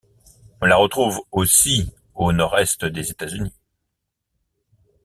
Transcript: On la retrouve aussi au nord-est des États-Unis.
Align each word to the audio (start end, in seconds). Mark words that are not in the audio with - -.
On 0.61 0.65
la 0.65 0.77
retrouve 0.77 1.21
aussi 1.31 1.91
au 2.15 2.31
nord-est 2.33 2.85
des 2.85 3.11
États-Unis. 3.11 3.53